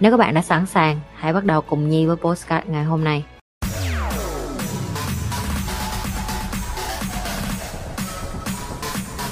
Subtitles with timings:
[0.00, 3.04] Nếu các bạn đã sẵn sàng, hãy bắt đầu cùng Nhi với postcard ngày hôm
[3.04, 3.24] nay.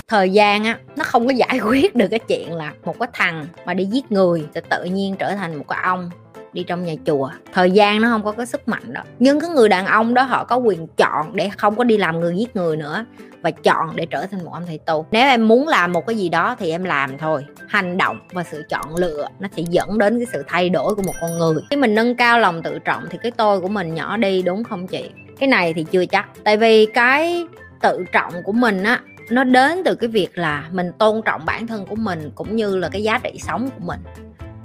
[0.08, 3.46] thời gian á nó không có giải quyết được cái chuyện là một cái thằng
[3.66, 6.10] mà đi giết người sẽ tự nhiên trở thành một cái ông
[6.52, 7.30] đi trong nhà chùa.
[7.52, 9.02] Thời gian nó không có cái sức mạnh đó.
[9.18, 12.20] Nhưng cái người đàn ông đó họ có quyền chọn để không có đi làm
[12.20, 13.04] người giết người nữa
[13.42, 15.06] và chọn để trở thành một ông thầy tu.
[15.10, 17.44] Nếu em muốn làm một cái gì đó thì em làm thôi.
[17.68, 21.02] Hành động và sự chọn lựa, nó sẽ dẫn đến cái sự thay đổi của
[21.02, 21.62] một con người.
[21.70, 24.64] Khi mình nâng cao lòng tự trọng thì cái tôi của mình nhỏ đi, đúng
[24.64, 25.10] không chị?
[25.38, 26.28] Cái này thì chưa chắc.
[26.44, 27.46] Tại vì cái
[27.82, 29.00] tự trọng của mình á,
[29.30, 32.76] nó đến từ cái việc là mình tôn trọng bản thân của mình cũng như
[32.76, 34.00] là cái giá trị sống của mình.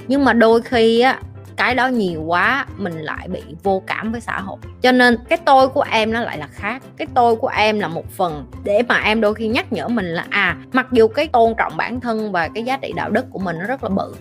[0.08, 1.20] Nhưng mà đôi khi á
[1.58, 4.58] cái đó nhiều quá, mình lại bị vô cảm với xã hội.
[4.82, 6.84] Cho nên cái tôi của em nó lại là khác.
[6.98, 10.06] Cái tôi của em là một phần để mà em đôi khi nhắc nhở mình
[10.06, 13.26] là à mặc dù cái tôn trọng bản thân và cái giá trị đạo đức
[13.32, 14.16] của mình nó rất là bự,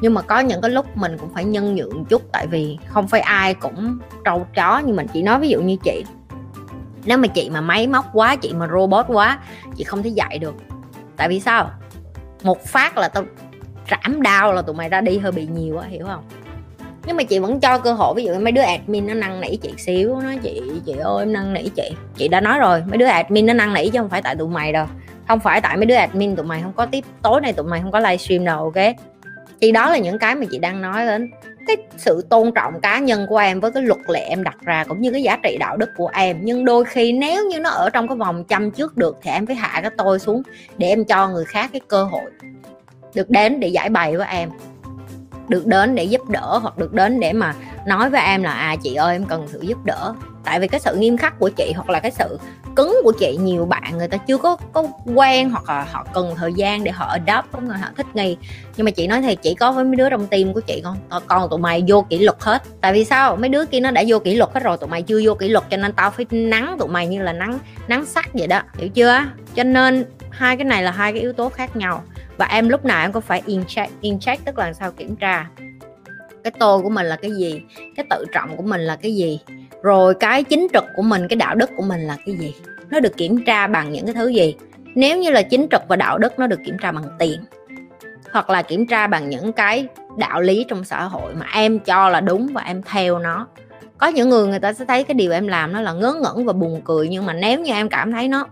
[0.00, 3.08] nhưng mà có những cái lúc mình cũng phải nhân nhượng chút, tại vì không
[3.08, 5.06] phải ai cũng trâu chó như mình.
[5.12, 6.04] Chỉ nói ví dụ như chị,
[7.04, 9.38] nếu mà chị mà máy móc quá, chị mà robot quá,
[9.76, 10.54] chị không thể dạy được.
[11.16, 11.70] Tại vì sao?
[12.42, 13.24] Một phát là tao
[13.88, 16.24] trảm đau là tụi mày ra đi, hơi bị nhiều á, hiểu không?
[17.06, 19.56] Nhưng mà chị vẫn cho cơ hội, ví dụ mấy đứa admin nó năn nỉ
[19.56, 21.90] chị xíu nói chị chị ơi, em năn nỉ chị.
[22.16, 24.48] Chị đã nói rồi, mấy đứa admin nó năn nỉ chứ không phải tại tụi
[24.48, 24.86] mày đâu.
[25.28, 27.80] Không phải tại mấy đứa admin tụi mày không có tiếp, tối nay tụi mày
[27.80, 28.96] không có livestream đâu, ok?
[29.60, 31.30] Thì đó là những cái mà chị đang nói đến.
[31.66, 34.84] Cái sự tôn trọng cá nhân của em với cái luật lệ em đặt ra
[34.84, 36.38] cũng như cái giá trị đạo đức của em.
[36.42, 39.46] Nhưng đôi khi nếu như nó ở trong cái vòng chăm trước được thì em
[39.46, 40.42] phải hạ cái tôi xuống
[40.78, 42.30] để em cho người khác cái cơ hội
[43.14, 44.48] được đến để giải bày với em
[45.48, 47.54] được đến để giúp đỡ hoặc được đến để mà
[47.86, 50.14] nói với em là à chị ơi, em cần sự giúp đỡ.
[50.44, 52.38] Tại vì cái sự nghiêm khắc của chị hoặc là cái sự
[52.76, 56.34] cứng của chị, nhiều bạn người ta chưa có có quen hoặc là họ cần
[56.36, 58.36] thời gian để họ adopt người họ thích nghi.
[58.76, 60.96] Nhưng mà chị nói thì chỉ có với mấy đứa trong tim của chị con
[61.08, 62.62] ờ, còn tụi mày vô kỷ luật hết.
[62.80, 63.36] Tại vì sao?
[63.36, 65.48] Mấy đứa kia nó đã vô kỷ luật hết rồi, tụi mày chưa vô kỷ
[65.48, 67.58] luật cho nên tao phải nắng tụi mày như là nắng
[67.88, 69.20] nắng sắt vậy đó, hiểu chưa?
[69.54, 72.02] Cho nên hai cái này là hai cái yếu tố khác nhau
[72.42, 75.16] và em lúc nào em cũng phải in check in check tức là sao kiểm
[75.16, 75.46] tra.
[76.44, 77.62] Cái tôi của mình là cái gì?
[77.96, 79.40] Cái tự trọng của mình là cái gì?
[79.82, 82.54] Rồi cái chính trực của mình, cái đạo đức của mình là cái gì?
[82.90, 84.56] Nó được kiểm tra bằng những cái thứ gì?
[84.94, 87.40] Nếu như là chính trực và đạo đức, nó được kiểm tra bằng tiền.
[88.32, 89.86] Hoặc là kiểm tra bằng những cái
[90.16, 93.46] đạo lý trong xã hội mà em cho là đúng và em theo nó.
[93.98, 96.46] Có những người người ta sẽ thấy cái điều em làm nó là ngớ ngẩn
[96.46, 98.46] và buồn cười, nhưng mà nếu như em cảm thấy nó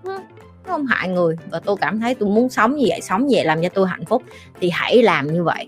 [0.71, 3.37] nó không hại người và tôi cảm thấy tôi muốn sống như vậy, sống như
[3.37, 4.23] vậy làm cho tôi hạnh phúc,
[4.61, 5.67] thì hãy làm như vậy.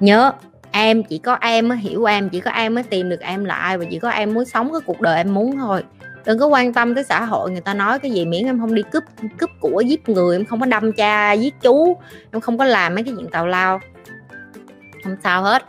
[0.00, 0.32] Nhớ,
[0.70, 3.54] em chỉ có em mới hiểu em, chỉ có em mới tìm được em là
[3.54, 5.84] ai và chỉ có em muốn sống cái cuộc đời em muốn thôi.
[6.24, 8.74] Đừng có quan tâm tới xã hội, người ta nói cái gì miễn em không
[8.74, 9.04] đi cướp
[9.38, 11.96] cướp của, giết người, em không có đâm cha, giết chú,
[12.32, 13.80] em không có làm mấy cái chuyện tào lao.
[15.04, 15.64] Không sao hết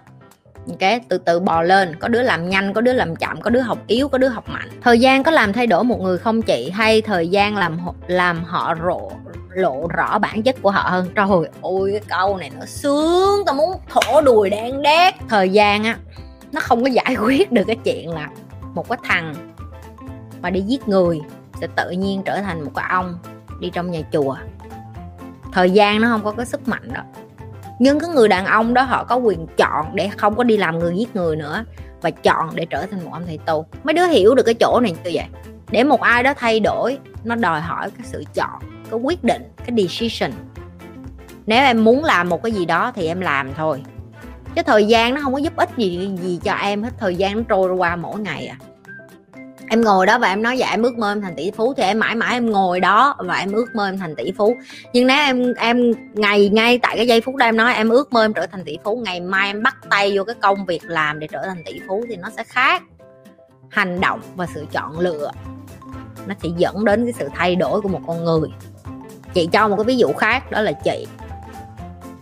[0.80, 1.96] cái từ từ bò lên.
[2.00, 4.50] Có đứa làm nhanh, có đứa làm chậm, có đứa học yếu, có đứa học
[4.50, 4.70] mạnh.
[4.82, 6.70] Thời gian có làm thay đổi một người không chị?
[6.74, 9.12] Hay thời gian làm làm họ rộ,
[9.50, 11.08] lộ rõ bản chất của họ hơn?
[11.16, 11.26] Trời
[11.62, 13.46] ôi, cái câu này nó sướng.
[13.46, 15.14] Tao muốn thổ đùi đen đét.
[15.30, 15.98] Thời gian á,
[16.52, 18.30] nó không có giải quyết được cái chuyện là
[18.76, 19.36] một cái thằng
[20.42, 21.22] mà đi giết người
[21.62, 23.18] sẽ tự nhiên trở thành một cái ông
[23.60, 24.36] đi trong nhà chùa.
[25.54, 27.02] Thời gian nó không có cái sức mạnh đó
[27.80, 30.80] nhưng cái người đàn ông đó họ có quyền chọn để không có đi làm
[30.80, 31.66] người giết người nữa
[32.02, 33.66] và chọn để trở thành một ông thầy tu.
[33.84, 35.26] Mấy đứa hiểu được cái chỗ này như vậy?
[35.72, 38.62] Để một ai đó thay đổi, nó đòi hỏi cái sự chọn,
[38.92, 40.32] cái quyết định, cái decision.
[41.46, 43.84] Nếu em muốn làm một cái gì đó thì em làm thôi.
[44.56, 47.38] Chứ thời gian nó không có giúp ích gì gì cho em hết, thời gian
[47.38, 48.58] nó trôi qua mỗi ngày à
[49.72, 51.74] em ngồi đó và em nói dạ em ước mơ em thành tỷ phú.
[51.78, 54.56] Thì em mãi mãi em ngồi đó và em ước mơ em thành tỷ phú.
[54.94, 58.14] Nhưng nếu em em, ngày, ngay tại cái giây phút đó em nói, em ước
[58.14, 60.82] mơ em trở thành tỷ phú, ngày mai em bắt tay vô cái công việc
[60.84, 62.84] làm để trở thành tỷ phú thì nó sẽ khác.
[63.70, 65.32] Hành động và sự chọn lựa,
[66.28, 68.50] nó sẽ dẫn đến cái sự thay đổi của một con người.
[69.34, 71.08] Chị cho một cái ví dụ khác, đó là chị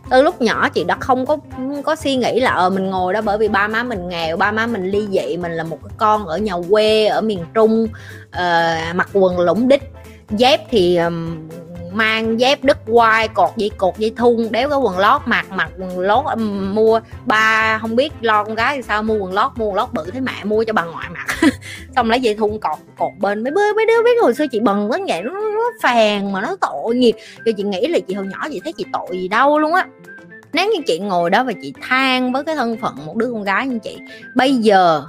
[0.09, 1.37] từ lúc nhỏ chị đã không có
[1.83, 4.51] có suy nghĩ là ờ mình ngồi đó bởi vì ba má mình nghèo ba
[4.51, 7.83] má mình ly dị mình là một cái con ở nhà quê ở miền trung
[8.27, 9.83] uh, mặc quần lũng đích.
[10.29, 11.49] Dép thì um,
[11.93, 15.69] mang dép đứt quai cột dây cột dây thun đéo cái quần lót mặc mặc
[15.77, 16.99] quần lót um, mua.
[17.25, 20.11] Ba không biết lo con gái thì sao mua quần lót mua quần lót bự
[20.11, 21.27] thế mẹ mua cho bà ngoại mặc.
[21.95, 24.59] Xong lấy dây thun cột cột bên mấy đứa mấy đứa biết hồi xưa chị
[24.59, 27.15] bần quá vậy nó, nó phèn mà nó tội nghiệp.
[27.45, 29.85] Rồi chị nghĩ là chị hồi nhỏ chị thấy chị tội gì đâu luôn á.
[30.53, 33.43] Nếu như chị ngồi đó và chị than với cái thân phận một đứa con
[33.43, 33.97] gái như chị
[34.35, 35.03] bây giờ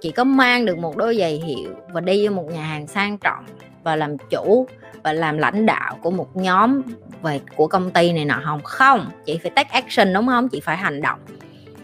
[0.00, 3.18] chị có mang được một đôi giày hiệu và đi vô một nhà hàng sang
[3.18, 3.44] trọng
[3.84, 4.66] và làm chủ
[5.02, 6.82] và làm lãnh đạo của một nhóm
[7.22, 8.40] về của công ty này nọ.
[8.44, 10.48] Không không chị phải take action đúng không?
[10.48, 11.18] Chị phải hành động.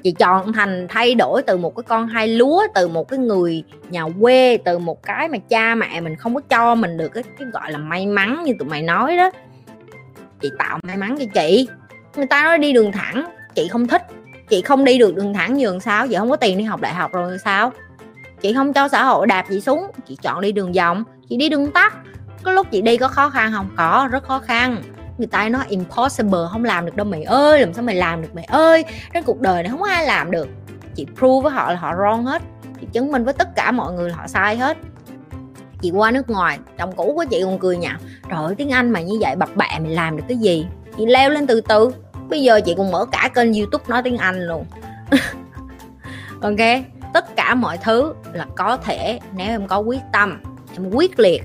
[0.03, 3.63] Chị chọn thành thay đổi từ một cái con hai lúa từ một cái người
[3.91, 7.25] nhà quê từ một cái mà cha mẹ mình không có cho mình được cái,
[7.39, 9.31] cái gọi là may mắn như tụi mày nói đó.
[10.41, 11.69] Chị tạo may mắn cho chị.
[12.17, 14.03] Người ta nói đi đường thẳng chị không thích.
[14.49, 16.09] Chị không đi được đường thẳng nhường sao?
[16.09, 17.73] Chị không có tiền đi học đại học rồi sao?
[18.41, 21.49] Chị không cho xã hội đạp chị xuống chị chọn đi đường vòng chị đi
[21.49, 21.95] đường tắt.
[22.43, 23.69] Có lúc chị đi có khó khăn không?
[23.77, 24.83] Có, rất khó khăn.
[25.19, 28.35] Người ta nói impossible, không làm được đâu mày ơi, làm sao mày làm được
[28.35, 28.85] mày ơi.
[29.15, 30.49] Trên cuộc đời này không ai làm được.
[30.95, 32.43] Chị prove với họ là họ wrong hết.
[32.81, 34.77] Chị chứng minh với tất cả mọi người là họ sai hết.
[35.81, 37.99] Chị qua nước ngoài, chồng cũ của chị còn cười nhạo
[38.29, 40.67] rồi tiếng anh mà như vậy, bập bẹ mày làm được cái gì?
[40.99, 41.91] Chị leo lên từ từ.
[42.29, 44.65] Bây giờ chị còn mở cả kênh youtube nói tiếng anh luôn.
[46.43, 46.85] Ok,
[47.15, 50.41] tất cả mọi thứ là có thể nếu em có quyết tâm
[50.75, 51.43] em quyết liệt.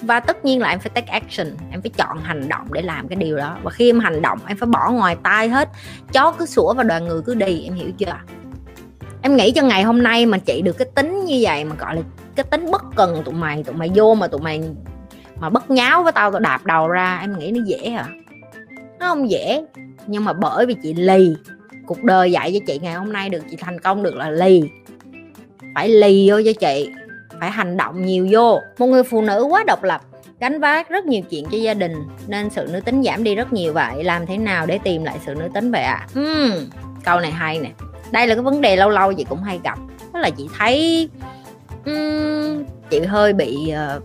[0.00, 3.08] Và tất nhiên là em phải take action, em phải chọn hành động để làm
[3.08, 3.58] cái điều đó.
[3.62, 5.68] Và khi em hành động, em phải bỏ ngoài tai hết.
[6.12, 8.14] Chó cứ sủa và đoàn người cứ đi, em hiểu chưa?
[9.22, 11.96] Em nghĩ cho ngày hôm nay mà chị được cái tính như vậy, mà gọi
[11.96, 12.02] là
[12.34, 14.60] cái tính bất cần tụi mày tụi mày vô mà tụi mày,
[15.40, 18.06] mà bất nháo với tao tao đạp đầu ra, em nghĩ nó dễ hả?
[18.98, 19.64] Nó không dễ.
[20.06, 21.34] Nhưng mà bởi vì chị lì,
[21.86, 24.62] cuộc đời dạy cho chị ngày hôm nay được, chị thành công được là lì.
[25.74, 26.90] Phải lì vô cho chị
[27.40, 28.60] phải hành động nhiều vô.
[28.78, 30.00] Một người phụ nữ quá độc lập
[30.40, 31.94] gánh vác rất nhiều chuyện cho gia đình
[32.26, 33.72] nên sự nữ tính giảm đi rất nhiều.
[33.72, 35.94] Vậy làm thế nào để tìm lại sự nữ tính vậy ạ?
[35.94, 36.08] À?
[36.14, 36.50] hmm,
[37.04, 37.70] câu này hay nè.
[38.10, 39.78] Đây là cái vấn đề lâu lâu chị cũng hay gặp.
[40.12, 41.08] Đó là chị thấy
[41.84, 44.02] um, chị hơi bị uh,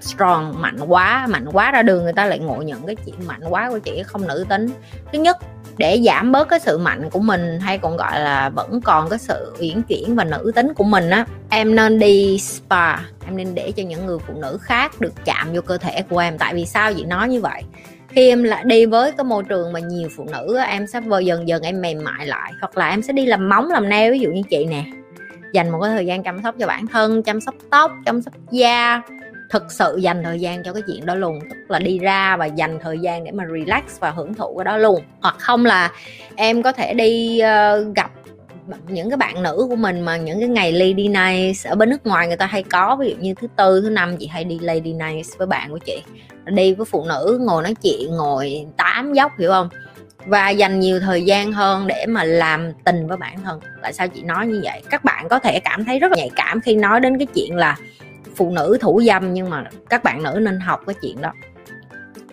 [0.00, 3.40] strong mạnh quá mạnh quá ra đường người ta lại ngộ nhận cái chuyện mạnh
[3.48, 4.68] quá của chị không nữ tính.
[5.12, 5.36] Thứ nhất
[5.78, 9.18] để giảm bớt cái sự mạnh của mình hay còn gọi là vẫn còn cái
[9.18, 11.26] sự uyển chuyển và nữ tính của mình á.
[11.50, 15.52] Em nên đi spa, em nên để cho những người phụ nữ khác được chạm
[15.52, 16.38] vô cơ thể của em.
[16.38, 17.62] Tại vì sao chị nói như vậy?
[18.08, 21.18] Khi em lại đi với cái môi trường mà nhiều phụ nữ em sẽ vừa
[21.18, 24.12] dần dần em mềm mại lại, hoặc là em sẽ đi làm móng, làm nail
[24.12, 24.84] ví dụ như chị nè.
[25.52, 28.34] Dành một cái thời gian chăm sóc cho bản thân, chăm sóc tóc, chăm sóc
[28.50, 29.02] da
[29.50, 31.38] thực sự dành thời gian cho cái chuyện đó luôn.
[31.50, 34.64] Tức là đi ra và dành thời gian để mà relax và hưởng thụ cái
[34.64, 35.02] đó luôn.
[35.20, 35.90] Hoặc không là
[36.36, 38.10] em có thể đi uh, gặp
[38.88, 42.06] những cái bạn nữ của mình mà những cái ngày lady night ở bên nước
[42.06, 42.96] ngoài người ta hay có.
[42.96, 45.78] Ví dụ như thứ tư thứ năm chị hay đi lady night với bạn của
[45.78, 46.02] chị.
[46.44, 49.68] Đi với phụ nữ ngồi nói chuyện ngồi tám dốc hiểu không?
[50.26, 53.60] Và dành nhiều thời gian hơn để mà làm tình với bản thân.
[53.82, 54.82] Tại sao chị nói như vậy?
[54.90, 57.56] Các bạn có thể cảm thấy rất là nhạy cảm khi nói đến cái chuyện
[57.56, 57.76] là
[58.38, 61.32] phụ nữ thủ dâm nhưng mà các bạn nữ nên học cái chuyện đó.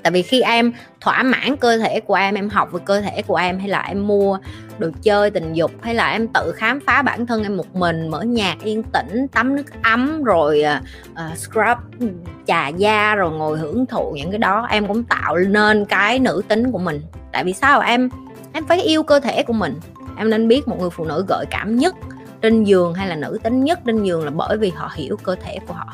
[0.04, 3.22] Tại vì khi em thỏa mãn cơ thể của em em học về cơ thể
[3.22, 4.40] của em hay là em mua
[4.80, 8.07] đồ chơi tình dục hay là em tự khám phá bản thân em một mình
[8.07, 10.63] mở nhạc yên tĩnh tắm nước ấm rồi
[11.12, 12.07] uh, scrub ừ,
[12.48, 16.42] chà da rồi ngồi hưởng thụ những cái đó em cũng tạo nên cái nữ
[16.48, 17.02] tính của mình.
[17.31, 17.80] Tại vì sao?
[17.80, 18.10] Em
[18.54, 19.75] em phải yêu cơ thể của mình.
[20.18, 21.96] Em nên biết một người phụ nữ gợi cảm nhất
[22.45, 25.35] trên giường hay là nữ tính nhất trên giường là bởi vì họ hiểu cơ
[25.35, 25.94] thể của họ.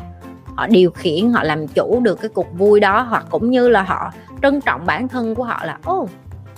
[0.56, 3.82] Họ điều khiển họ làm chủ được cái cuộc vui đó hoặc cũng như là
[3.82, 6.10] họ trân trọng bản thân của họ là ô oh,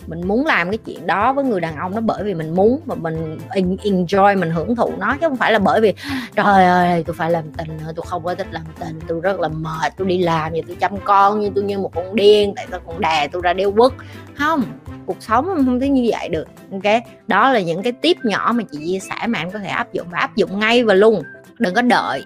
[0.07, 2.81] mình muốn làm cái chuyện đó với người đàn ông đó bởi vì mình muốn
[2.85, 5.93] và mình enjoy, mình hưởng thụ nó, chứ không phải là bởi vì,
[6.35, 9.47] trời ơi tôi phải làm tình tôi không có thích làm tình tôi rất là
[9.47, 12.67] mệt tôi đi làm như tôi chăm con như tôi như một con điên, tại
[12.71, 13.91] sao con đè tôi ra đeo quất
[14.37, 14.63] không,
[15.05, 17.03] cuộc sống không thể như vậy được, ok?
[17.27, 19.93] Đó là những cái tiếp nhỏ mà chị chia sẻ mà em có thể áp
[19.93, 21.23] dụng và áp dụng ngay và luôn,
[21.59, 22.23] đừng có đợi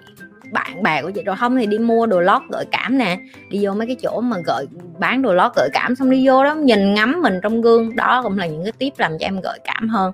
[0.52, 1.22] bạn bè của chị.
[1.22, 3.18] Rồi không thì đi mua đồ lót gợi cảm nè.
[3.50, 4.66] Đi vô mấy cái chỗ mà gợi,
[4.98, 7.96] bán đồ lót gợi cảm xong đi vô đó, nhìn ngắm mình trong gương.
[7.96, 10.12] Đó cũng là những cái tiếp làm cho em gợi cảm hơn.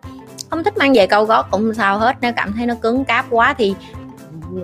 [0.51, 2.17] Không thích mang về câu gót cũng sao hết.
[2.21, 3.75] Nếu cảm thấy nó cứng cáp quá thì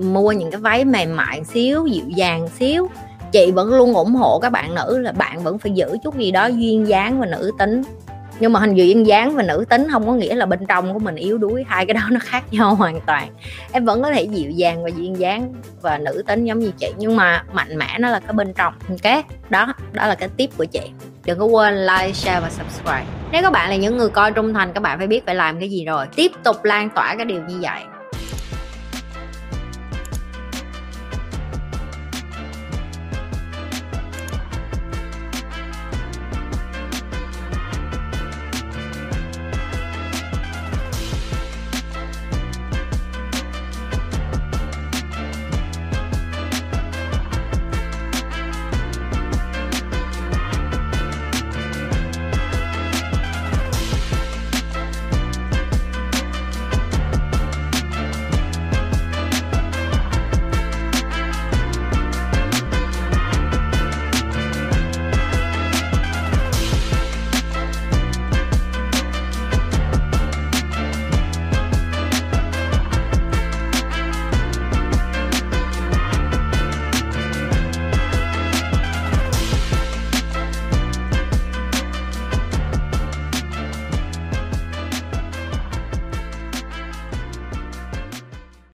[0.02, 2.88] mua những cái váy mềm mại xíu, dịu dàng xíu.
[3.32, 6.30] Chị vẫn luôn ủng hộ các bạn nữ là bạn vẫn phải giữ chút gì
[6.30, 7.82] đó duyên dáng và nữ tính
[8.40, 10.98] nhưng mà hình duyên dáng và nữ tính không có nghĩa là bên trong của
[10.98, 13.28] mình yếu đuối, hai cái đó nó khác nhau hoàn toàn.
[13.72, 16.92] Em vẫn có thể dịu dàng và duyên dáng và nữ tính giống như chị,
[16.98, 18.74] nhưng mà mạnh mẽ nó là cái bên trong.
[18.88, 20.80] Ok, đó đó là cái tip của chị.
[21.24, 23.04] Đừng có quên like, share và subscribe.
[23.32, 25.60] Nếu các bạn là những người coi trung thành, các bạn phải biết phải làm
[25.60, 26.06] cái gì rồi.
[26.16, 27.80] Tiếp tục lan tỏa cái điều như vậy.